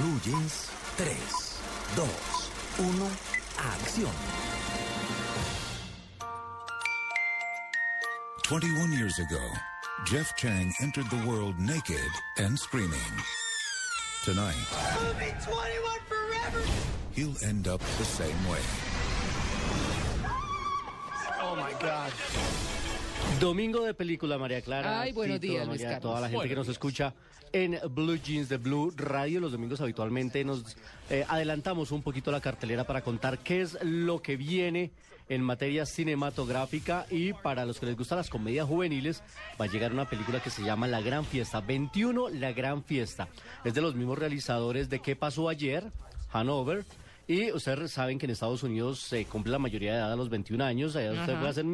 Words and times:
En 0.00 0.06
Blue 0.06 0.20
Jeans, 0.20 0.70
3, 0.96 1.08
2, 1.96 2.04
1, 2.78 3.10
acción. 3.58 4.12
21 8.44 8.92
years 8.92 9.18
ago, 9.18 9.40
Jeff 10.06 10.34
Chang 10.36 10.72
entered 10.80 11.08
the 11.10 11.28
world 11.28 11.58
naked 11.58 12.10
and 12.38 12.58
screaming. 12.58 12.98
Tonight, 14.24 14.54
he'll 17.12 17.36
end 17.44 17.68
up 17.68 17.80
the 17.98 18.04
same 18.04 18.48
way. 18.48 18.60
Oh 21.42 21.56
my 21.56 21.72
God. 21.80 22.79
Domingo 23.40 23.84
de 23.84 23.94
película, 23.94 24.38
María 24.38 24.60
Clara. 24.60 25.00
Ay, 25.00 25.12
buenos 25.12 25.40
días, 25.40 25.66
Luis 25.66 25.80
María, 25.80 25.96
Carlos. 25.96 26.02
Toda 26.02 26.20
la 26.20 26.28
gente 26.28 26.48
que 26.48 26.54
nos 26.54 26.68
escucha 26.68 27.14
en 27.52 27.78
Blue 27.90 28.16
Jeans 28.16 28.48
de 28.48 28.58
Blue 28.58 28.92
Radio. 28.96 29.40
Los 29.40 29.52
domingos 29.52 29.80
habitualmente 29.80 30.44
nos 30.44 30.76
eh, 31.08 31.24
adelantamos 31.28 31.90
un 31.90 32.02
poquito 32.02 32.30
la 32.30 32.40
cartelera 32.40 32.84
para 32.84 33.02
contar 33.02 33.38
qué 33.38 33.62
es 33.62 33.78
lo 33.82 34.22
que 34.22 34.36
viene 34.36 34.92
en 35.28 35.42
materia 35.42 35.86
cinematográfica 35.86 37.06
y 37.08 37.32
para 37.32 37.64
los 37.64 37.78
que 37.78 37.86
les 37.86 37.96
gustan 37.96 38.18
las 38.18 38.28
comedias 38.28 38.66
juveniles 38.66 39.22
va 39.60 39.66
a 39.66 39.68
llegar 39.68 39.92
una 39.92 40.08
película 40.08 40.40
que 40.42 40.50
se 40.50 40.62
llama 40.62 40.88
La 40.88 41.00
Gran 41.00 41.24
Fiesta 41.24 41.60
21 41.60 42.30
La 42.30 42.52
Gran 42.52 42.82
Fiesta 42.82 43.28
es 43.64 43.72
de 43.72 43.80
los 43.80 43.94
mismos 43.94 44.18
realizadores 44.18 44.90
de 44.90 44.98
¿Qué 44.98 45.14
pasó 45.14 45.48
ayer? 45.48 45.84
Hanover 46.32 46.84
y 47.30 47.52
ustedes 47.52 47.92
saben 47.92 48.18
que 48.18 48.26
en 48.26 48.32
Estados 48.32 48.64
Unidos 48.64 48.98
se 48.98 49.24
cumple 49.24 49.52
la 49.52 49.60
mayoría 49.60 49.92
de 49.92 49.98
edad 49.98 50.12
a 50.12 50.16
los 50.16 50.28
21 50.28 50.64
años. 50.64 50.96
Allá 50.96 51.12
usted 51.12 51.36
puede 51.36 51.48
hacer 51.48 51.64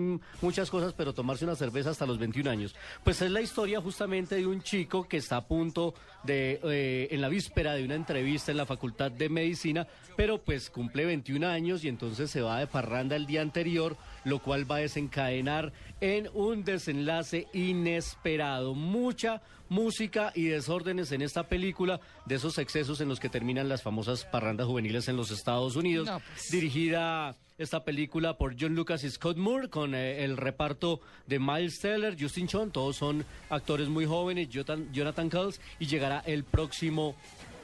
muchas 0.43 0.69
cosas, 0.69 0.93
pero 0.93 1.15
tomarse 1.15 1.47
una 1.47 1.57
cerveza 1.57 1.89
hasta 1.89 2.05
los 2.05 2.19
21 2.19 2.51
años. 2.51 2.75
Pues 3.03 3.23
es 3.23 3.31
la 3.31 3.41
historia 3.41 3.81
justamente 3.81 4.35
de 4.35 4.47
un 4.47 4.61
chico 4.61 5.09
que 5.09 5.17
está 5.17 5.39
a 5.39 5.47
punto 5.47 5.95
de, 6.25 6.61
eh, 6.63 7.09
en 7.11 7.23
la 7.23 7.31
víspera 7.31 7.73
de 7.73 7.87
una 7.87 7.95
entrevista 7.95 8.51
en 8.51 8.59
la 8.59 8.67
Facultad 8.67 9.11
de 9.11 9.31
Medicina, 9.31 9.87
pero 10.15 10.37
pues 10.37 10.69
cumple 10.69 11.07
21 11.07 11.47
años 11.49 11.83
y 11.85 11.89
entonces 11.89 12.31
se 12.31 12.43
va 12.43 12.59
de 12.59 12.67
parranda 12.67 13.17
el 13.17 13.25
día 13.25 13.41
anterior, 13.41 13.97
lo 14.27 14.41
cual 14.41 14.69
va 14.69 14.77
a 14.77 14.81
desencadenar 14.81 15.73
en 16.01 16.29
un 16.35 16.65
desenlace 16.65 17.47
inesperado. 17.53 18.75
Mucha 18.75 19.41
música 19.69 20.33
y 20.35 20.47
desórdenes 20.47 21.13
en 21.13 21.23
esta 21.23 21.45
película, 21.45 22.01
de 22.27 22.35
esos 22.35 22.59
excesos 22.59 23.01
en 23.01 23.09
los 23.09 23.21
que 23.21 23.29
terminan 23.29 23.69
las 23.69 23.83
famosas 23.83 24.25
parrandas 24.25 24.67
juveniles 24.67 25.07
en 25.07 25.17
los 25.17 25.31
Estados 25.31 25.77
Unidos. 25.77 26.09
No, 26.09 26.19
pues. 26.19 26.51
Dirigida 26.51 27.37
esta 27.57 27.85
película 27.85 28.37
por 28.37 28.57
John 28.61 28.75
Lucas 28.75 29.05
y 29.05 29.11
Scott 29.11 29.37
Moore, 29.37 29.71
con 29.71 29.95
eh, 29.95 30.25
el 30.25 30.37
reparto 30.37 31.01
de 31.29 31.39
Miles 31.39 31.79
Teller, 31.79 32.17
Justin 32.19 32.49
Chon, 32.49 32.73
todos 32.73 32.97
son 32.97 33.25
actores 33.49 33.89
muy 33.89 34.07
jóvenes, 34.07 34.49
Jonathan, 34.49 34.93
Jonathan 34.93 35.31
Culls, 35.31 35.61
y 35.79 35.87
llegará 35.87 36.19
el 36.27 36.43
próximo 36.43 37.15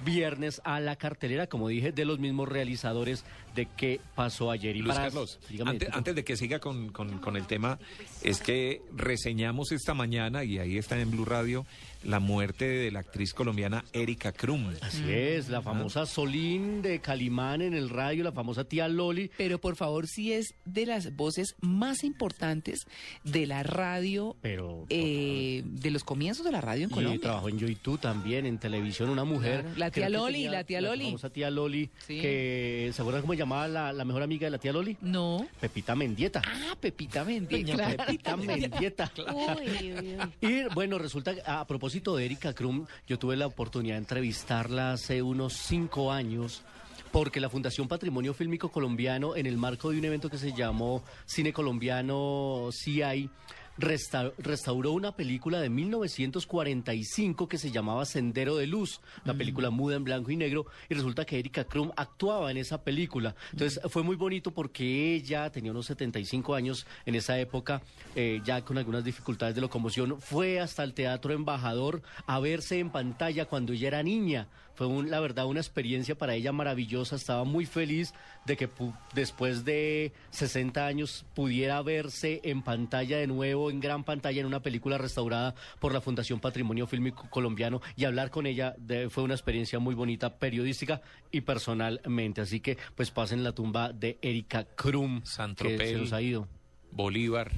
viernes 0.04 0.60
a 0.64 0.80
la 0.80 0.96
cartelera, 0.96 1.46
como 1.46 1.68
dije, 1.68 1.92
de 1.92 2.04
los 2.04 2.18
mismos 2.18 2.48
realizadores 2.48 3.24
de 3.54 3.66
qué 3.76 4.00
pasó 4.14 4.50
ayer. 4.50 4.76
Y 4.76 4.80
Luis 4.80 4.94
para- 4.94 5.06
Carlos, 5.08 5.38
antes, 5.66 5.88
antes 5.92 6.14
de 6.14 6.24
que 6.24 6.36
siga 6.36 6.58
con, 6.58 6.90
con- 6.90 7.18
con 7.18 7.36
el 7.36 7.46
tema, 7.46 7.78
es 8.22 8.40
que 8.40 8.82
reseñamos 8.96 9.72
esta 9.72 9.94
mañana, 9.94 10.44
y 10.44 10.58
ahí 10.58 10.78
está 10.78 10.98
en 10.98 11.10
Blue 11.10 11.24
Radio, 11.24 11.66
la 12.04 12.20
muerte 12.20 12.66
de 12.66 12.90
la 12.90 13.00
actriz 13.00 13.34
colombiana 13.34 13.84
Erika 13.92 14.32
Krum. 14.32 14.72
Así 14.80 15.04
es, 15.08 15.48
la 15.48 15.62
famosa 15.62 16.06
Solín 16.06 16.82
de 16.82 17.00
Calimán 17.00 17.62
en 17.62 17.74
el 17.74 17.88
radio, 17.90 18.24
la 18.24 18.32
famosa 18.32 18.64
tía 18.64 18.88
Loli. 18.88 19.30
Pero 19.36 19.60
por 19.60 19.76
favor, 19.76 20.06
sí 20.06 20.32
es 20.32 20.54
de 20.64 20.86
las 20.86 21.14
voces 21.16 21.54
más 21.60 22.04
importantes 22.04 22.86
de 23.24 23.46
la 23.46 23.62
radio, 23.62 24.36
Pero, 24.40 24.86
eh, 24.88 25.62
de 25.64 25.90
los 25.90 26.04
comienzos 26.04 26.44
de 26.44 26.52
la 26.52 26.60
radio 26.60 26.84
en 26.84 26.90
Y 26.90 26.94
Colombia. 26.94 27.20
trabajó 27.20 27.48
en 27.48 27.58
Yo 27.58 27.66
y 27.68 27.74
Tú 27.76 27.98
también, 27.98 28.46
en 28.46 28.58
televisión, 28.58 29.08
una 29.10 29.24
mujer. 29.24 29.62
Claro, 29.62 29.78
la 29.78 29.90
tía 29.90 30.08
Loli, 30.08 30.32
tenía 30.34 30.50
la 30.52 30.64
tía 30.64 30.80
Loli. 30.80 31.04
famosa 31.06 31.30
tía 31.30 31.50
Loli, 31.50 31.90
Sí. 32.06 32.20
que, 32.20 32.90
¿se 32.94 33.00
acuerdan 33.02 33.22
cómo 33.22 33.34
llamaba 33.34 33.68
la, 33.68 33.92
la 33.92 34.04
mejor 34.04 34.22
amiga 34.22 34.46
de 34.46 34.50
la 34.52 34.58
tía 34.58 34.72
Loli? 34.72 34.96
No. 35.00 35.46
Pepita 35.60 35.94
Mendieta. 35.94 36.42
Ah, 36.44 36.76
Pepita 36.80 37.24
Mendieta. 37.24 37.72
Claro. 37.72 38.04
Pepita 38.06 38.36
Mendieta. 38.36 39.12
Y 40.40 40.62
bueno, 40.74 40.98
resulta 40.98 41.34
que 41.34 41.42
a 41.44 41.66
propósito 41.66 41.91
de 41.92 42.24
Erika 42.24 42.54
Krum, 42.54 42.86
yo 43.06 43.18
tuve 43.18 43.36
la 43.36 43.46
oportunidad 43.46 43.96
de 43.96 43.98
entrevistarla 43.98 44.92
hace 44.92 45.20
unos 45.20 45.52
cinco 45.52 46.10
años. 46.10 46.62
Porque 47.10 47.38
la 47.38 47.50
Fundación 47.50 47.86
Patrimonio 47.86 48.32
Fílmico 48.32 48.70
Colombiano, 48.70 49.36
en 49.36 49.44
el 49.44 49.58
marco 49.58 49.90
de 49.90 49.98
un 49.98 50.04
evento 50.06 50.30
que 50.30 50.38
se 50.38 50.54
llamó 50.54 51.04
Cine 51.26 51.52
Colombiano 51.52 52.70
CI, 52.72 53.28
resta- 53.78 54.32
restauró 54.38 54.92
una 54.92 55.16
película 55.16 55.60
de 55.60 55.68
1945 55.70 57.48
que 57.48 57.58
se 57.58 57.70
llamaba 57.70 58.04
Sendero 58.04 58.56
de 58.56 58.66
Luz, 58.66 59.00
una 59.24 59.34
película 59.34 59.70
muda 59.70 59.96
en 59.96 60.04
blanco 60.04 60.30
y 60.30 60.36
negro, 60.36 60.66
y 60.88 60.94
resulta 60.94 61.24
que 61.24 61.38
Erika 61.38 61.64
Krum 61.64 61.90
actuaba 61.96 62.50
en 62.50 62.56
esa 62.56 62.82
película. 62.82 63.34
Entonces 63.52 63.80
fue 63.90 64.02
muy 64.02 64.16
bonito 64.16 64.50
porque 64.52 65.14
ella 65.14 65.50
tenía 65.50 65.70
unos 65.70 65.86
75 65.86 66.54
años 66.54 66.86
en 67.06 67.14
esa 67.14 67.38
época, 67.38 67.82
eh, 68.14 68.40
ya 68.44 68.64
con 68.64 68.78
algunas 68.78 69.04
dificultades 69.04 69.54
de 69.54 69.60
locomoción, 69.60 70.20
fue 70.20 70.60
hasta 70.60 70.84
el 70.84 70.94
Teatro 70.94 71.32
Embajador 71.32 72.02
a 72.26 72.38
verse 72.40 72.78
en 72.78 72.90
pantalla 72.90 73.46
cuando 73.46 73.72
ella 73.72 73.88
era 73.88 74.02
niña. 74.02 74.48
Fue 74.82 74.88
un- 74.88 75.10
la 75.12 75.20
verdad 75.20 75.46
una 75.46 75.60
experiencia 75.60 76.16
para 76.18 76.34
ella 76.34 76.50
maravillosa, 76.50 77.14
estaba 77.14 77.44
muy 77.44 77.66
feliz 77.66 78.12
de 78.46 78.56
que 78.56 78.68
pu- 78.68 78.92
después 79.14 79.64
de 79.64 80.10
60 80.32 80.88
años 80.88 81.24
pudiera 81.36 81.80
verse 81.82 82.40
en 82.42 82.62
pantalla 82.62 83.16
de 83.18 83.28
nuevo, 83.28 83.70
en 83.70 83.78
gran 83.78 84.02
pantalla, 84.02 84.40
en 84.40 84.46
una 84.48 84.58
película 84.60 84.98
restaurada 84.98 85.54
por 85.78 85.92
la 85.92 86.00
Fundación 86.00 86.40
Patrimonio 86.40 86.88
Fílmico 86.88 87.30
Colombiano 87.30 87.80
y 87.94 88.06
hablar 88.06 88.30
con 88.32 88.44
ella 88.44 88.74
de- 88.76 89.08
fue 89.08 89.22
una 89.22 89.34
experiencia 89.34 89.78
muy 89.78 89.94
bonita 89.94 90.36
periodística 90.40 91.00
y 91.30 91.42
personalmente. 91.42 92.40
Así 92.40 92.58
que 92.58 92.76
pues 92.96 93.12
pasen 93.12 93.44
la 93.44 93.52
tumba 93.52 93.92
de 93.92 94.18
Erika 94.20 94.64
Krum, 94.64 95.22
que 95.58 95.78
se 95.78 95.94
nos 95.94 96.12
ha 96.12 96.20
ido. 96.20 96.48
Bolívar, 96.90 97.52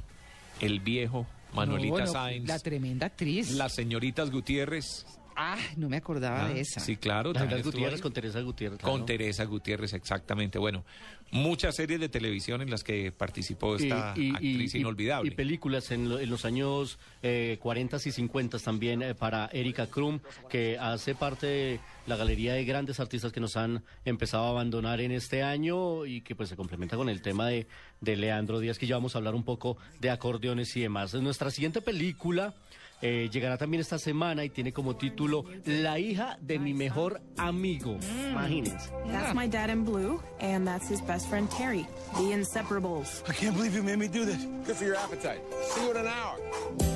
El 0.61 0.81
Viejo, 0.81 1.27
Manuelita 1.55 2.01
No, 2.01 2.05
no, 2.05 2.13
Sáenz, 2.13 2.47
La 2.49 2.59
tremenda 2.59 3.07
actriz. 3.07 3.51
las 3.53 3.73
señoritas 3.75 4.31
Gutiérrez. 4.31 5.07
Ah, 5.37 5.57
no 5.77 5.89
me 5.89 5.97
acordaba 5.97 6.47
Ah, 6.47 6.49
de 6.49 6.61
esa. 6.61 6.81
Sí, 6.81 6.97
claro. 6.97 7.33
También 7.33 7.63
Gutiérrez 7.63 8.01
con 8.01 8.13
Teresa 8.13 8.41
Gutiérrez. 8.41 8.81
Con. 8.81 9.05
Teresa 9.07 9.45
Gutiérrez, 9.45 9.93
exactamente. 9.95 10.59
Bueno, 10.59 10.85
muchas 11.31 11.75
series 11.77 11.99
de 12.01 12.09
televisión 12.09 12.63
en 12.63 12.71
las 12.71 12.85
que 12.85 13.11
participó 13.13 13.77
esta 13.77 14.11
actriz 14.11 14.75
inolvidable. 14.75 15.31
y 15.33 15.35
películas 15.35 15.91
en, 15.91 16.09
lo- 16.09 16.19
en 16.21 16.31
los 16.31 16.45
años 16.45 16.99
eh, 17.23 17.59
40 17.61 17.97
y 18.05 18.11
50 18.13 18.59
también 18.61 19.03
eh, 19.03 19.15
para 19.15 19.47
Erika 19.53 19.87
Krum, 19.89 20.21
que 20.49 20.79
hace 20.79 21.15
parte 21.15 21.47
de 21.47 21.81
la 22.07 22.17
galería 22.17 22.53
de 22.55 22.65
grandes 22.65 23.01
artistas 23.01 23.33
que 23.33 23.41
nos 23.41 23.57
han 23.57 23.83
empezado 24.05 24.45
a 24.45 24.51
abandonar 24.51 25.01
en 25.01 25.11
este 25.13 25.43
año 25.43 26.07
y 26.07 26.21
que 26.21 26.35
pues 26.35 26.49
se 26.51 26.57
complementa 26.57 26.97
con 26.97 27.09
el 27.09 27.23
tema 27.23 27.49
de, 27.49 27.67
de 28.01 28.17
Leandro 28.17 28.61
Díaz, 28.61 28.79
que 28.79 28.87
ya 28.87 28.95
vamos 28.97 29.15
a 29.15 29.19
hablar 29.19 29.35
un 29.35 29.43
poco 29.45 29.77
de 30.01 30.11
acordeones 30.11 30.77
y 30.77 30.81
demás. 30.83 31.15
Nuestra 31.15 31.51
siguiente 31.51 31.81
película... 31.81 32.55
eh, 33.05 33.29
llegará 33.31 33.59
también 33.59 33.83
esta 33.83 33.99
semana 33.99 34.47
y 34.47 34.49
tiene 34.49 34.73
como 34.73 34.97
título 34.97 35.45
La 35.67 35.99
hija 35.99 36.39
de 36.41 36.59
mi 36.59 36.73
mejor 36.73 37.21
amigo. 37.37 37.99
Imagínense. 38.31 38.91
That's 39.07 39.35
my 39.35 39.47
dad 39.47 39.69
in 39.69 39.85
blue, 39.85 40.23
and 40.41 40.67
that's 40.67 40.89
his 40.89 41.03
best 41.03 41.29
friend 41.29 41.51
Terry, 41.51 41.87
the 42.15 42.33
Inseparables. 42.33 43.23
I 43.29 43.35
can't 43.35 43.55
believe 43.55 43.77
you 43.77 43.83
made 43.83 43.99
me 43.99 44.09
do 44.09 44.25
this. 44.25 44.47
Good 44.67 44.77
for 44.77 44.85
your 44.87 44.97
appetite. 44.97 45.43
See 45.75 45.85
you 45.85 45.91
in 45.91 45.99
an 45.99 46.07
hour. 46.07 46.39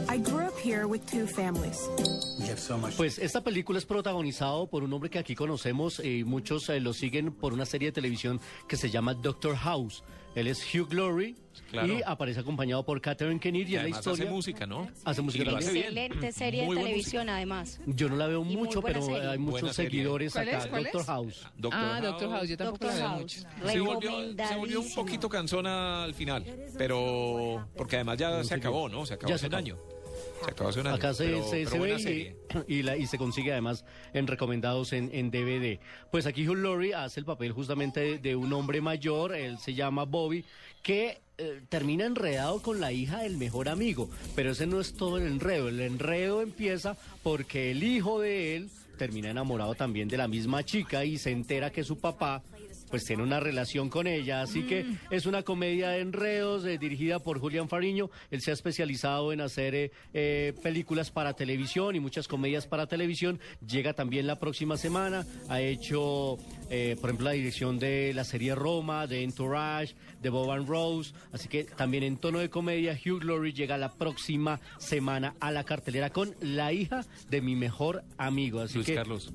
I 0.08 0.16
grew 0.16 0.46
up 0.46 0.58
here 0.58 0.86
with 0.86 1.04
two 1.10 1.26
families. 1.26 1.78
We 2.40 2.46
have 2.46 2.58
so 2.58 2.78
much. 2.78 2.96
Pues 2.96 3.18
esta 3.18 3.42
película 3.42 3.78
es 3.78 3.84
protagonizado 3.84 4.66
por 4.70 4.82
un 4.84 4.92
hombre 4.94 5.10
que 5.10 5.18
aquí 5.18 5.34
conocemos 5.34 6.00
y 6.02 6.24
muchos 6.24 6.70
eh, 6.70 6.80
lo 6.80 6.94
siguen 6.94 7.32
por 7.32 7.52
una 7.52 7.66
serie 7.66 7.88
de 7.88 7.92
televisión 7.92 8.40
que 8.66 8.78
se 8.78 8.88
llama 8.88 9.12
Doctor 9.12 9.56
House. 9.56 10.02
Él 10.40 10.46
es 10.46 10.74
Hugh 10.74 10.88
Glory 10.88 11.36
Claro. 11.70 11.92
y 11.92 12.02
aparece 12.06 12.40
acompañado 12.40 12.82
por 12.84 12.98
Catherine 13.00 13.38
Kennedy 13.40 13.72
Y 13.72 13.76
en 13.76 13.82
la 13.82 13.88
historia 13.90 14.24
hace 14.24 14.32
música, 14.32 14.64
¿no? 14.66 14.88
Hace 15.04 15.20
música 15.20 15.42
Y 15.42 15.46
lo 15.46 15.52
también. 15.52 15.68
hace 15.70 15.72
bien. 15.74 15.86
Excelente 16.12 16.32
serie 16.32 16.64
Muy 16.64 16.76
de 16.76 16.82
televisión, 16.82 17.28
además. 17.28 17.80
Yo 17.84 18.08
no 18.08 18.16
la 18.16 18.26
veo 18.28 18.42
Y 18.42 18.56
mucho, 18.56 18.80
pero 18.80 19.02
serie. 19.02 19.26
hay 19.26 19.38
muchos 19.38 19.74
seguidores 19.76 20.32
¿Cuál 20.32 20.48
acá. 20.48 20.58
es? 20.58 20.66
¿Cuál 20.68 20.82
Doctor 20.84 21.00
es? 21.02 21.06
House. 21.08 21.46
Doctor 21.56 21.80
ah, 21.84 22.00
Doctor 22.00 22.30
House, 22.30 22.48
yo 22.48 22.56
tampoco 22.56 22.84
Doctor 22.86 22.88
la 22.88 22.94
veo 22.94 23.08
House. 23.08 23.20
mucho. 23.20 23.70
Se 23.72 23.80
volvió, 23.80 24.46
se 24.48 24.56
volvió 24.56 24.80
un 24.80 24.94
poquito 24.94 25.28
cansona 25.28 26.04
al 26.04 26.14
final, 26.14 26.44
pero 26.78 27.68
porque 27.76 27.96
además 27.96 28.18
ya 28.18 28.44
se 28.44 28.54
acabó, 28.54 28.88
¿no? 28.88 29.04
Se 29.04 29.14
acabó 29.14 29.28
Ya 29.28 29.34
hace 29.34 29.42
se 29.42 29.48
un 29.48 29.54
año. 29.56 29.76
Se 30.44 30.50
acabó 30.50 30.70
hace 30.70 30.80
un 30.80 30.86
año, 30.86 30.96
Acá 30.96 31.14
se, 31.14 31.24
pero- 31.24 31.44
se- 31.44 31.50
pero 31.58 31.70
se 31.70 31.78
buena 31.78 31.94
ve 31.96 32.36
y, 32.68 32.74
y 32.78 32.82
la- 32.82 32.96
y 32.96 33.06
se 33.06 33.18
consigue 33.18 33.52
además 33.52 33.84
en 34.12 34.26
recomendados 34.26 34.92
en, 34.92 35.10
en 35.12 35.30
DVD. 35.30 35.78
Pues 36.10 36.26
aquí 36.26 36.48
Hugh 36.48 36.56
Laurie 36.56 36.94
hace 36.94 37.20
el 37.20 37.26
papel 37.26 37.52
justamente 37.52 38.00
de, 38.00 38.18
de 38.18 38.36
un 38.36 38.52
hombre 38.52 38.80
mayor, 38.80 39.34
él 39.34 39.58
se 39.58 39.74
llama 39.74 40.04
Bobby, 40.04 40.44
que 40.82 41.18
eh, 41.38 41.60
termina 41.68 42.04
enredado 42.04 42.62
con 42.62 42.80
la 42.80 42.92
hija 42.92 43.20
del 43.22 43.36
mejor 43.36 43.68
amigo. 43.68 44.08
Pero 44.34 44.52
ese 44.52 44.66
no 44.66 44.80
es 44.80 44.94
todo 44.94 45.18
el 45.18 45.26
enredo, 45.26 45.68
el 45.68 45.80
enredo 45.80 46.40
empieza 46.42 46.96
porque 47.22 47.70
el 47.72 47.82
hijo 47.82 48.20
de 48.20 48.56
él 48.56 48.70
termina 48.96 49.30
enamorado 49.30 49.74
también 49.76 50.08
de 50.08 50.16
la 50.16 50.26
misma 50.26 50.64
chica 50.64 51.04
y 51.04 51.18
se 51.18 51.30
entera 51.30 51.70
que 51.70 51.84
su 51.84 51.98
papá 51.98 52.42
pues 52.88 53.04
tiene 53.04 53.22
una 53.22 53.40
relación 53.40 53.88
con 53.88 54.06
ella, 54.06 54.42
así 54.42 54.62
que 54.62 54.86
es 55.10 55.26
una 55.26 55.42
comedia 55.42 55.90
de 55.90 56.00
enredos 56.00 56.64
eh, 56.64 56.78
dirigida 56.78 57.18
por 57.18 57.38
Julián 57.38 57.68
Fariño. 57.68 58.10
Él 58.30 58.40
se 58.40 58.50
ha 58.50 58.54
especializado 58.54 59.32
en 59.32 59.40
hacer 59.40 59.74
eh, 59.74 59.92
eh, 60.14 60.52
películas 60.62 61.10
para 61.10 61.34
televisión 61.34 61.96
y 61.96 62.00
muchas 62.00 62.28
comedias 62.28 62.66
para 62.66 62.86
televisión. 62.86 63.40
Llega 63.66 63.92
también 63.92 64.26
la 64.26 64.38
próxima 64.38 64.76
semana. 64.76 65.26
Ha 65.48 65.60
hecho, 65.60 66.38
eh, 66.70 66.96
por 67.00 67.10
ejemplo, 67.10 67.26
la 67.26 67.32
dirección 67.32 67.78
de 67.78 68.12
la 68.14 68.24
serie 68.24 68.54
Roma, 68.54 69.06
de 69.06 69.24
Entourage, 69.24 69.94
de 70.20 70.30
Bob 70.30 70.50
and 70.50 70.68
Rose. 70.68 71.12
Así 71.32 71.48
que 71.48 71.64
también 71.64 72.02
en 72.02 72.16
tono 72.16 72.38
de 72.38 72.50
comedia, 72.50 72.98
Hugh 73.04 73.22
Laurie 73.24 73.52
llega 73.52 73.76
la 73.78 73.92
próxima 73.92 74.60
semana 74.78 75.34
a 75.40 75.50
la 75.50 75.64
cartelera 75.64 76.10
con 76.10 76.34
la 76.40 76.72
hija 76.72 77.04
de 77.28 77.40
mi 77.40 77.56
mejor 77.56 78.04
amigo. 78.16 78.60
Así 78.60 78.74
Luis 78.74 78.86
que 78.86 78.94
Carlos. 78.94 79.32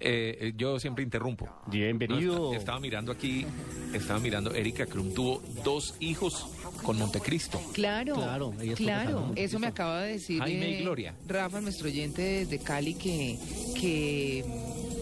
Eh, 0.00 0.38
eh, 0.40 0.52
yo 0.56 0.78
siempre 0.80 1.04
interrumpo. 1.04 1.48
Bienvenido. 1.66 2.52
No, 2.52 2.54
estaba 2.54 2.80
mirando 2.80 3.12
aquí, 3.12 3.46
estaba 3.92 4.18
mirando, 4.18 4.52
Erika 4.54 4.86
Krum 4.86 5.12
tuvo 5.12 5.42
dos 5.64 5.94
hijos 6.00 6.46
con 6.82 6.98
Montecristo. 6.98 7.60
Claro, 7.72 8.14
Claro, 8.14 8.54
claro. 8.76 9.32
Eso 9.36 9.58
me 9.58 9.66
acaba 9.66 10.02
de 10.02 10.12
decir 10.12 10.40
Jaime 10.40 10.70
y 10.70 10.74
eh, 10.74 10.80
Gloria. 10.82 11.14
Rafa, 11.26 11.60
nuestro 11.60 11.88
oyente 11.88 12.22
desde 12.22 12.58
Cali, 12.58 12.94
que... 12.94 13.38
que 13.78 14.44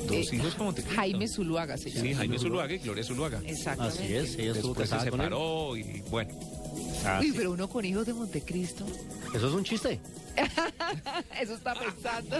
Dos 0.08 0.32
eh, 0.32 0.36
hijos 0.36 0.54
con 0.54 0.66
Montecristo. 0.66 0.96
Jaime 1.00 1.28
Zuluaga 1.28 1.76
se 1.76 1.90
llama. 1.90 2.08
Sí, 2.08 2.14
Jaime 2.14 2.38
Zuluaga 2.38 2.74
y 2.74 2.78
Gloria 2.78 3.04
Zuluaga. 3.04 3.40
Exactamente. 3.44 4.02
Así 4.02 4.14
es, 4.14 4.38
ella 4.38 4.52
estuvo 4.52 4.74
Después 4.74 4.88
se 4.88 4.94
casada 4.96 5.10
con 5.10 5.20
él. 5.20 5.26
separó 5.26 5.76
y 5.76 6.02
bueno. 6.10 6.34
Uy, 7.20 7.32
pero 7.36 7.52
uno 7.52 7.68
con 7.68 7.84
hijos 7.84 8.06
de 8.06 8.14
Montecristo. 8.14 8.86
Eso 9.34 9.48
es 9.48 9.54
un 9.54 9.64
chiste. 9.64 10.00
Eso 11.40 11.54
está 11.54 11.74
pensando. 11.74 12.36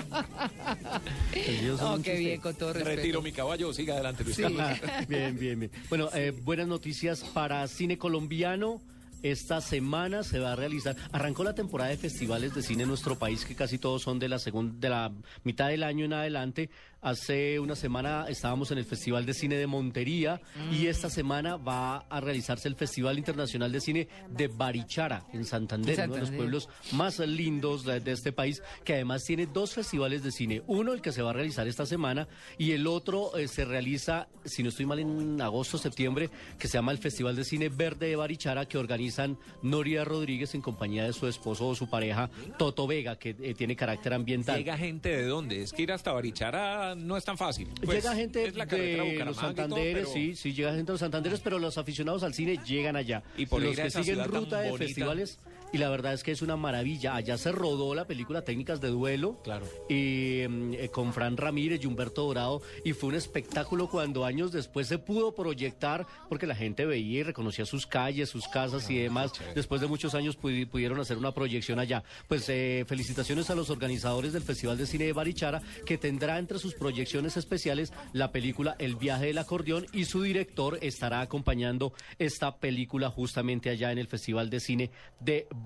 Oh, 1.83 1.99
qué 2.03 2.15
bien, 2.17 2.41
con 2.41 2.55
todo 2.55 2.73
respeto. 2.73 2.97
Retiro 2.97 3.23
mi 3.23 3.33
caballo, 3.33 3.73
siga 3.73 3.95
adelante 3.95 4.25
Luis 4.25 4.37
Sí. 4.37 4.43
Carlos. 4.43 4.63
Bien, 5.09 5.39
bien, 5.39 5.59
bien. 5.61 5.73
Bueno, 5.89 6.09
eh, 6.15 6.31
buenas 6.31 6.67
noticias 6.69 7.23
para 7.23 7.67
cine 7.69 7.99
colombiano. 7.99 8.81
Esta 9.21 9.61
semana 9.61 10.23
se 10.23 10.39
va 10.39 10.53
a 10.53 10.57
realizar, 10.57 10.95
arrancó 11.11 11.43
la 11.43 11.53
temporada 11.53 11.91
de 11.91 11.97
festivales 11.97 12.55
de 12.55 12.63
cine 12.63 12.85
en 12.85 12.89
nuestro 12.89 13.19
país, 13.19 13.45
que 13.45 13.57
casi 13.57 13.77
todos 13.77 14.01
son 14.03 14.21
de 14.21 14.29
la 14.29 14.39
segunda, 14.39 14.77
de 14.79 14.89
la 14.91 15.13
mitad 15.43 15.67
del 15.69 15.83
año 15.83 16.05
en 16.05 16.13
adelante. 16.13 16.71
Hace 17.01 17.61
una 17.61 17.77
semana 17.77 18.27
estábamos 18.29 18.73
en 18.73 18.79
el 18.79 18.85
Festival 18.85 19.25
de 19.25 19.33
Cine 19.33 19.57
de 19.57 19.69
Montería 19.69 20.41
y 20.73 20.87
esta 20.87 21.09
semana 21.09 21.57
va 21.57 21.99
a 21.99 22.21
realizarse 22.21 22.67
el 22.67 22.75
Festival 22.75 23.19
Internacional 23.19 23.71
de 23.71 23.81
Cine 23.81 24.09
de 24.29 24.49
Barichara, 24.49 25.25
en 25.33 25.45
Santander, 25.45 26.01
uno 26.07 26.15
de 26.15 26.21
los 26.21 26.31
pueblos 26.33 26.69
más 26.93 27.21
lindos 27.21 27.85
de, 27.85 28.01
de 28.01 28.13
este 28.13 28.33
país, 28.33 28.63
que 28.85 28.95
además 28.95 29.25
tiene 29.25 29.47
dos 29.47 29.75
festivales 29.75 30.25
de 30.25 30.33
cine. 30.33 30.63
Uno, 30.67 30.93
el 30.93 31.01
que 31.01 31.13
se 31.13 31.23
va 31.23 31.31
a 31.31 31.35
realizar 31.35 31.69
esta 31.69 31.87
semana, 31.87 32.27
y 32.59 32.73
el 32.73 32.87
otro 32.89 33.37
eh, 33.37 33.47
se 33.47 33.65
realiza, 33.65 34.29
si 34.45 34.65
no 34.65 34.71
estoy 34.71 34.87
mal, 34.87 34.99
en 34.99 35.41
agosto, 35.41 35.79
septiembre, 35.79 36.31
que 36.59 36.67
se 36.67 36.79
llama 36.79 36.91
el 36.91 36.99
Festival 36.99 37.37
de 37.37 37.45
Cine 37.45 37.69
Verde 37.69 38.09
de 38.09 38.17
Barichara, 38.17 38.67
que 38.67 38.77
organizan 38.77 39.39
Noria 39.63 40.05
Rodríguez 40.05 40.55
en 40.57 40.63
compañía 40.63 41.05
de 41.05 41.13
su 41.13 41.29
esposo 41.29 41.69
o 41.69 41.75
su 41.77 41.89
pareja, 41.89 42.29
Toto 42.59 42.89
Vega, 42.89 43.17
que 43.17 43.37
eh, 43.41 43.55
tiene 43.55 43.77
carácter 43.77 44.15
ambiental. 44.15 44.57
¿Llega 44.59 44.77
gente 44.77 45.11
de 45.11 45.27
dónde? 45.27 45.63
Es 45.63 45.73
que 45.73 45.83
ir 45.83 45.93
hasta 45.93 46.11
Barichara 46.11 46.88
no 46.95 47.17
es 47.17 47.25
tan 47.25 47.37
fácil. 47.39 47.69
Pues, 47.85 48.03
llega 48.03 48.15
gente 48.15 48.45
es 48.47 48.57
la 48.57 48.67
carretera 48.67 49.05
de 49.05 49.25
los 49.25 49.37
todo, 49.37 49.47
Santanderes, 49.47 49.95
pero- 49.95 50.13
sí, 50.13 50.37
sí, 50.37 50.53
llega 50.53 50.71
gente 50.71 50.87
de 50.87 50.93
los 50.95 51.01
Santanderes, 51.01 51.41
pero 51.41 51.59
los 51.59 51.79
aficionados 51.79 52.23
al 52.23 52.35
cine 52.35 52.59
llegan 52.67 52.97
allá. 52.97 53.23
Y 53.37 53.47
por 53.47 53.63
los 53.63 53.77
que 53.77 53.91
siguen 53.91 54.25
ruta 54.25 54.61
de 54.61 54.77
festivales, 54.77 55.39
y 55.73 55.79
la 55.79 55.89
verdad 55.91 56.13
es 56.15 56.23
que 56.23 56.33
es 56.33 56.43
una 56.43 56.57
maravilla. 56.57 57.15
Allá 57.15 57.37
se 57.39 57.53
rodó 57.53 57.95
la 57.95 58.07
película 58.07 58.43
Técnicas 58.43 58.81
de 58.81 58.89
Duelo, 58.89 59.41
Claro. 59.43 59.67
y 59.89 60.43
mm, 60.49 60.75
eh, 60.75 60.89
con 60.91 61.13
Fran 61.13 61.37
Ramírez 61.37 61.81
y 61.83 61.87
Humberto 61.87 62.25
Dorado, 62.25 62.63
y 62.85 62.93
fue 62.93 63.11
un 63.11 63.15
espectáculo 63.15 63.89
cuando 63.89 64.25
años 64.25 64.53
después 64.53 64.87
se 64.89 64.99
pudo 64.99 65.35
proyectar, 65.35 66.07
porque 66.29 66.47
la 66.47 66.55
gente 66.55 66.87
veía 66.87 67.21
y 67.21 67.23
reconocía 67.23 67.67
sus 67.67 67.87
calles, 67.87 68.29
sus 68.29 68.49
casas 68.49 68.89
y 68.91 68.99
demás. 68.99 69.33
Después 69.55 69.81
de 69.81 69.87
muchos 69.87 70.15
años 70.15 70.39
pudi- 70.39 70.67
pudieron 70.69 71.01
hacer 71.01 71.17
una 71.19 71.33
proyección 71.33 71.79
allá. 71.79 72.03
Pues 72.29 72.49
eh, 72.49 72.85
felicitaciones 72.87 73.51
a 73.51 73.55
los 73.55 73.71
organizadores 73.71 74.33
del 74.33 74.43
Festival 74.43 74.77
de 74.79 74.87
Cine 74.87 75.05
de 75.07 75.13
Barichara, 75.13 75.61
que 75.87 75.99
tendrá 75.99 76.39
entre 76.39 76.59
sus 76.59 76.75
proyecciones 76.75 77.37
especiales 77.37 77.93
la 78.13 78.33
película 78.33 78.77
El 78.79 78.97
viaje 78.97 79.27
del 79.27 79.39
acordeón 79.39 79.87
y 79.93 80.05
su 80.05 80.23
director 80.23 80.79
estará 80.83 81.21
acompañando 81.21 81.93
esta 82.19 82.57
película 82.57 83.11
justamente 83.11 83.71
allá 83.71 83.93
en 83.93 83.99
el 83.99 84.07
Festival 84.07 84.51
de 84.51 84.61
Cine 84.61 84.91
de 85.21 85.47
Barichara. 85.51 85.58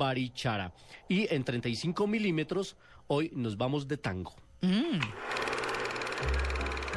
Y 1.09 1.33
en 1.35 1.45
35 1.45 2.07
milímetros, 2.07 2.77
hoy 3.07 3.31
nos 3.35 3.57
vamos 3.57 3.89
de 3.89 3.97
tango. 3.97 4.35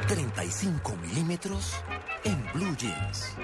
35 0.08 0.96
milímetros 0.96 1.82
en 2.24 2.42
Blue 2.54 2.76
Jeans. 2.76 3.36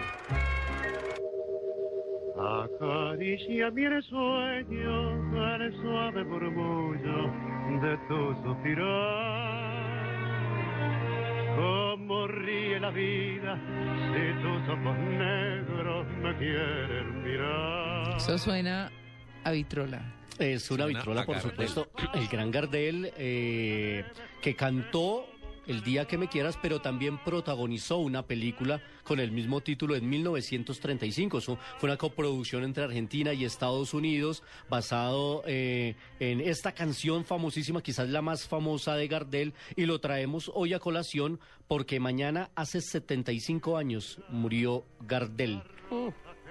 Acaricia 2.39 3.71
mi 3.71 3.83
sueño 4.03 5.23
el 5.57 5.73
suave 5.81 6.25
murmullo 6.25 7.31
de 7.81 7.97
tu 8.09 8.35
suspirar. 8.43 9.73
Como 11.57 12.27
ríe 12.27 12.81
la 12.81 12.91
vida 12.91 13.61
si 14.13 14.43
tus 14.43 14.69
ojos 14.69 14.99
negros 14.99 16.07
me 16.23 16.37
quieren 16.39 17.23
mirar. 17.23 18.17
Eso 18.17 18.39
suena 18.39 18.91
a 19.45 19.51
vitrola. 19.51 20.15
Es 20.39 20.71
una 20.71 20.87
vitrola, 20.87 21.25
por 21.25 21.41
supuesto. 21.41 21.91
El 22.15 22.27
gran 22.29 22.51
Gardel, 22.51 23.13
eh, 23.17 24.05
que 24.41 24.57
cantó 24.57 25.27
El 25.65 25.85
día 25.85 26.07
que 26.07 26.19
me 26.19 26.27
quieras, 26.27 26.59
pero 26.61 26.81
también 26.81 27.19
protagonizó 27.19 27.99
una 27.99 28.27
película 28.27 28.83
con 29.05 29.21
el 29.21 29.31
mismo 29.31 29.61
título 29.61 29.95
en 29.95 30.09
1935. 30.09 31.39
Eso 31.39 31.57
fue 31.79 31.89
una 31.89 31.97
coproducción 31.97 32.65
entre 32.65 32.83
Argentina 32.83 33.33
y 33.33 33.45
Estados 33.45 33.95
Unidos, 33.95 34.43
basado 34.69 35.45
eh, 35.47 35.95
en 36.19 36.41
esta 36.41 36.73
canción 36.73 37.25
famosísima, 37.25 37.81
quizás 37.81 38.09
la 38.09 38.23
más 38.23 38.49
famosa 38.49 38.97
de 38.97 39.07
Gardel, 39.07 39.55
y 39.77 39.87
lo 39.87 40.01
traemos 40.01 40.51
hoy 40.53 40.75
a 40.75 40.81
colación 40.81 41.39
porque 41.69 42.01
mañana, 42.01 42.51
hace 42.57 42.81
75 42.81 43.77
años, 43.77 44.19
murió 44.31 44.85
Gardel. 45.07 45.63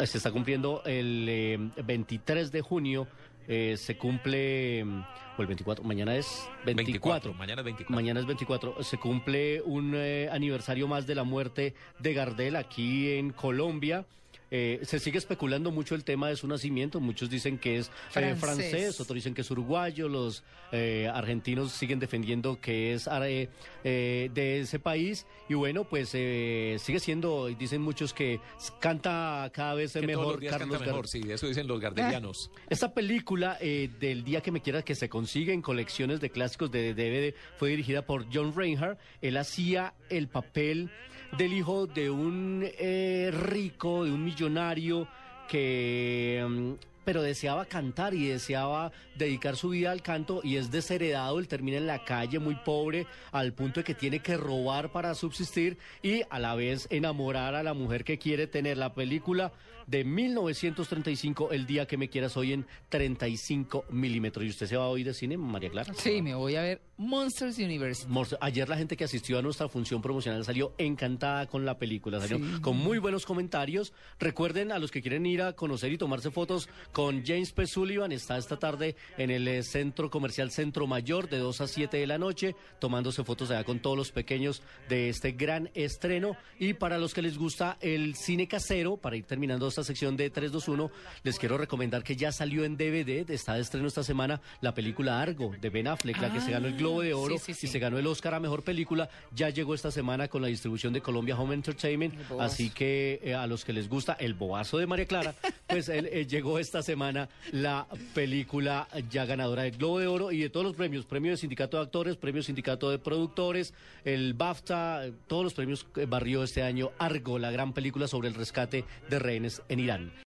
Se 0.06 0.18
está 0.18 0.32
cumpliendo 0.32 0.82
el 0.86 1.28
eh, 1.30 1.58
23 1.84 2.52
de 2.52 2.62
junio. 2.62 3.08
eh, 3.48 3.76
se 3.76 3.98
cumple, 3.98 4.84
mm, 4.86 5.04
o 5.38 5.42
el 5.42 5.48
24, 5.48 5.84
mañana 5.84 6.16
es 6.16 6.48
24. 6.66 7.32
24, 7.32 7.34
mañana 7.34 7.62
es 7.62 7.66
24. 7.66 7.96
Mañana 7.96 8.20
es 8.20 8.26
24. 8.26 8.84
Se 8.84 8.98
cumple 8.98 9.62
un 9.64 9.94
eh, 9.96 10.30
aniversario 10.32 10.88
más 10.88 11.08
de 11.08 11.16
la 11.16 11.24
muerte 11.24 11.74
de 12.00 12.14
Gardel 12.14 12.56
aquí 12.56 13.12
en 13.12 13.32
Colombia. 13.32 14.06
Eh, 14.52 14.82
se 14.84 15.00
sigue 15.00 15.18
especulando 15.18 15.72
mucho 15.72 15.96
el 15.96 16.04
tema 16.04 16.28
de 16.28 16.36
su 16.36 16.48
nacimiento. 16.48 17.00
Muchos 17.00 17.30
dicen 17.30 17.58
que 17.58 17.78
es 17.78 17.90
eh, 18.16 18.36
Francés. 18.38 19.00
otros 19.00 19.16
dicen 19.16 19.34
que 19.34 19.42
es 19.42 19.50
uruguayo. 19.52 20.10
Los 20.10 20.44
eh, 20.74 21.10
argentinos 21.12 21.72
siguen 21.72 22.00
defendiendo 22.00 22.60
que 22.60 22.94
es 22.94 23.08
eh, 23.08 23.50
eh, 23.84 24.30
de 24.34 24.60
ese 24.60 24.80
país. 24.80 25.26
Y 25.48 25.54
bueno, 25.54 25.86
pues 25.86 26.12
eh, 26.14 26.78
sigue 26.80 27.00
siendo, 27.00 27.48
dicen 27.48 27.82
muchos 27.82 28.14
que 28.14 28.40
canta 28.80 29.50
cada 29.54 29.74
vez 29.76 29.94
Que 29.94 30.00
todos 30.00 30.08
mejor 30.08 30.32
los 30.34 30.40
días 30.42 30.52
Carlos 30.52 30.78
canta 30.78 30.86
mejor, 30.86 31.08
sí, 31.08 31.22
eso 31.30 31.48
dicen 31.48 31.68
los 31.68 31.80
gardelianos. 31.80 32.52
Esta 32.70 32.94
película 32.94 33.58
eh, 33.62 33.90
del 34.00 34.24
día 34.24 34.42
que 34.42 34.52
me 34.52 34.62
quieras 34.62 34.84
que 34.84 34.96
se 34.96 35.10
consigue 35.10 35.54
en 35.54 35.62
colecciones 35.62 36.20
de 36.20 36.30
clásicos 36.30 36.72
de 36.72 36.94
DVD 36.94 37.34
fue 37.58 37.70
dirigida 37.70 38.06
por 38.06 38.26
John 38.34 38.54
Reinhardt. 38.56 39.00
Él 39.22 39.38
hacía 39.38 39.94
el 40.10 40.28
papel 40.28 40.90
del 41.38 41.54
hijo 41.54 41.88
de 41.88 42.10
un 42.10 42.64
eh, 42.78 43.32
rico, 43.32 44.04
de 44.04 44.12
un 44.12 44.24
millonario 44.24 45.08
que 45.48 46.46
mm, 46.48 46.72
pero 47.04 47.22
deseaba 47.22 47.66
cantar 47.66 48.14
y 48.14 48.28
deseaba 48.28 48.92
dedicar 49.16 49.56
su 49.56 49.70
vida 49.70 49.92
al 49.92 50.02
canto 50.02 50.42
y 50.44 50.58
es 50.58 50.72
desheredado, 50.72 51.40
él 51.40 51.48
termina 51.48 51.78
en 51.78 51.88
la 51.88 52.04
calle 52.04 52.40
muy 52.40 52.56
pobre 52.56 53.08
al 53.32 53.54
punto 53.54 53.80
de 53.80 53.84
que 53.84 53.96
tiene 53.96 54.20
que 54.20 54.38
robar 54.38 54.92
para 54.92 55.16
subsistir 55.16 55.78
y 56.02 56.22
a 56.30 56.40
la 56.40 56.56
vez 56.56 56.88
enamorar 56.90 57.56
a 57.56 57.64
la 57.64 57.74
mujer 57.74 58.04
que 58.04 58.18
quiere 58.18 58.48
tener. 58.48 58.78
La 58.78 58.94
película 58.94 59.52
de 59.88 60.04
1935, 60.04 61.52
El 61.52 61.66
día 61.66 61.86
que 61.86 61.98
me 61.98 62.10
quieras 62.10 62.38
hoy 62.38 62.54
en 62.54 62.66
35 62.90 63.86
milímetros. 63.90 64.46
¿Y 64.46 64.50
usted 64.50 64.68
se 64.68 64.78
va 64.78 64.88
hoy 64.88 65.04
de 65.04 65.14
cine, 65.14 65.38
María 65.38 65.70
Clara? 65.70 65.94
Sí, 65.96 66.22
me 66.22 66.36
voy 66.36 66.56
a 66.56 66.62
ver 66.62 66.82
Monsters 66.98 67.58
University. 67.58 68.08
Monster- 68.12 68.38
Ayer 68.42 68.70
la 68.70 68.78
gente 68.78 68.96
que 68.96 69.04
asistió 69.06 69.40
a 69.40 69.42
nuestra 69.42 69.68
función 69.68 70.02
promocional 70.02 70.44
salió 70.46 70.74
encantada 70.78 71.48
con 71.48 71.66
la 71.66 71.78
película, 71.78 72.20
salió 72.20 72.38
Sí. 72.38 72.62
con 72.62 72.78
muy 72.78 72.98
buenos 73.00 73.26
comentarios. 73.26 73.94
Recuerden 74.20 74.72
a 74.72 74.80
los 74.80 74.92
que 74.92 75.02
quieren 75.02 75.26
ir 75.26 75.42
a 75.42 75.54
conocer 75.54 75.92
y 75.92 75.98
tomarse 75.98 76.30
fotos 76.32 76.70
con 76.92 77.26
James 77.26 77.52
P. 77.54 77.66
Sullivan. 77.66 78.12
Está 78.12 78.38
esta 78.38 78.58
tarde 78.58 78.96
en 79.18 79.32
el 79.32 79.48
eh, 79.48 79.64
Centro 79.64 80.10
Comercial 80.10 80.52
Centro 80.52 80.86
Mayor 80.88 81.28
de 81.30 81.40
2 81.40 81.62
a 81.62 81.68
7 81.68 81.98
de 81.98 82.08
la 82.08 82.18
noche, 82.18 82.56
tomándose 82.80 83.24
fotos 83.24 83.50
allá 83.52 83.64
con 83.64 83.80
todos 83.80 83.98
los 83.98 84.12
pequeños 84.12 84.62
de 84.90 85.10
este 85.10 85.32
gran 85.32 85.70
estreno. 85.74 86.36
Y 86.60 86.74
para 86.74 86.98
los 87.00 87.14
que 87.14 87.22
les 87.22 87.38
gusta 87.38 87.78
el 87.82 88.16
cine 88.16 88.48
casero, 88.48 88.98
para 88.98 89.16
ir 89.16 89.26
terminando 89.26 89.71
esta 89.72 89.84
sección 89.84 90.16
de 90.18 90.30
321, 90.30 90.92
les 91.24 91.40
quiero 91.40 91.58
recomendar 91.58 92.04
que 92.04 92.16
ya 92.16 92.32
salió 92.32 92.64
en 92.66 92.78
DVD, 92.78 93.30
está 93.32 93.56
de 93.56 93.62
estreno 93.62 93.88
esta 93.88 94.04
semana, 94.04 94.42
la 94.62 94.74
película 94.74 95.22
Argo 95.22 95.54
de 95.60 95.70
Ben 95.70 95.88
Affleck, 95.88 96.18
la 96.22 96.32
que 96.32 96.42
se 96.42 96.52
ganó 96.52 96.68
el 96.68 96.78
Globo 96.78 97.02
de 97.02 97.14
Oro 97.14 97.36
Ah, 97.36 97.40
sí, 97.40 97.54
sí, 97.54 97.62
sí. 97.62 97.68
y 97.68 97.70
se 97.70 97.80
ganó 97.80 97.98
el 97.98 98.06
Oscar 98.08 98.34
a 98.36 98.40
Mejor 98.40 98.64
Película. 98.64 99.10
Ya 99.34 99.50
llegó 99.50 99.74
esta 99.74 99.90
semana 99.92 100.28
con 100.28 100.42
la 100.42 100.48
distribución 100.50 100.92
de 100.94 101.02
Colombia 101.02 101.38
Home 101.38 101.54
Entertainment. 101.56 102.14
Así 102.40 102.70
que 102.70 103.20
eh, 103.24 103.34
a 103.34 103.48
los 103.48 103.64
que 103.66 103.74
les 103.74 103.88
gusta 103.90 104.14
el 104.20 104.34
bobazo 104.34 104.78
de 104.78 104.86
María 104.88 105.06
Clara, 105.06 105.34
pues 105.72 105.90
él, 105.90 106.10
eh, 106.12 106.28
llegó 106.28 106.60
esta 106.60 106.84
semana 106.84 107.30
la 107.52 107.88
película 108.14 108.88
ya 109.10 109.26
ganadora 109.26 109.64
del 109.64 109.78
Globo 109.78 110.00
de 110.00 110.08
Oro 110.08 110.32
y 110.32 110.40
de 110.40 110.50
todos 110.50 110.66
los 110.66 110.76
premios, 110.76 111.06
premio 111.06 111.32
de 111.32 111.38
Sindicato 111.38 111.78
de 111.78 111.84
Actores, 111.84 112.18
premio 112.18 112.44
Sindicato 112.44 112.90
de 112.92 113.00
Productores, 113.00 113.74
el 114.04 114.34
BAFTA, 114.34 115.06
todos 115.28 115.44
los 115.44 115.54
premios 115.54 115.88
barrió 116.08 116.44
este 116.44 116.62
año 116.62 116.92
Argo, 117.00 117.40
la 117.40 117.52
gran 117.52 117.74
película 117.74 118.08
sobre 118.08 118.28
el 118.28 118.36
rescate 118.36 118.84
de 119.10 119.20
rehenes 119.20 119.62
en 119.70 119.80
Irán. 119.80 120.12